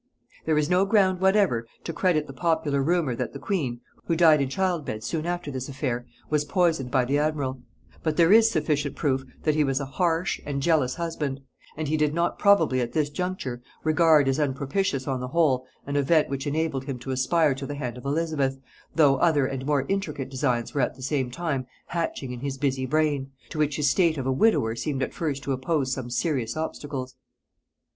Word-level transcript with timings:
]There 0.47 0.57
is 0.57 0.67
no 0.67 0.83
ground 0.83 1.21
whatever 1.21 1.67
to 1.83 1.93
credit 1.93 2.25
the 2.25 2.33
popular 2.33 2.81
rumor 2.81 3.13
that 3.15 3.33
the 3.33 3.39
queen, 3.39 3.81
who 4.05 4.15
died 4.15 4.41
in 4.41 4.49
childbed 4.49 5.03
soon 5.03 5.27
after 5.27 5.51
this 5.51 5.69
affair, 5.69 6.07
was 6.27 6.43
poisoned 6.43 6.89
by 6.89 7.05
the 7.05 7.19
admiral; 7.19 7.61
but 8.01 8.17
there 8.17 8.33
is 8.33 8.49
sufficient 8.49 8.95
proof 8.95 9.23
that 9.43 9.53
he 9.53 9.63
was 9.63 9.79
a 9.79 9.85
harsh 9.85 10.39
and 10.43 10.63
jealous 10.63 10.95
husband; 10.95 11.41
and 11.77 11.87
he 11.87 11.97
did 11.97 12.15
not 12.15 12.39
probably 12.39 12.81
at 12.81 12.93
this 12.93 13.11
juncture 13.11 13.61
regard 13.83 14.27
as 14.27 14.39
unpropitious 14.39 15.07
on 15.07 15.19
the 15.19 15.27
whole, 15.27 15.67
an 15.85 15.95
event 15.95 16.29
which 16.29 16.47
enabled 16.47 16.85
him 16.85 16.97
to 16.97 17.11
aspire 17.11 17.53
to 17.53 17.67
the 17.67 17.75
hand 17.75 17.95
of 17.95 18.03
Elizabeth, 18.05 18.57
though 18.95 19.17
other 19.17 19.45
and 19.45 19.67
more 19.67 19.85
intricate 19.87 20.31
designs 20.31 20.73
were 20.73 20.81
at 20.81 20.95
the 20.95 21.03
same 21.03 21.29
time 21.29 21.67
hatching 21.89 22.31
in 22.31 22.39
his 22.39 22.57
busy 22.57 22.87
brain, 22.87 23.29
to 23.51 23.59
which 23.59 23.75
his 23.75 23.87
state 23.91 24.17
of 24.17 24.25
a 24.25 24.31
widower 24.31 24.75
seemed 24.75 25.03
at 25.03 25.13
first 25.13 25.43
to 25.43 25.51
oppose 25.51 25.93
some 25.93 26.09
serious 26.09 26.57
obstacles. 26.57 27.15